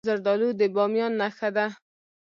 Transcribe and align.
زردالو 0.09 0.49
د 0.59 0.61
بامیان 0.75 1.11
نښه 1.21 1.49
ده. 1.55 1.65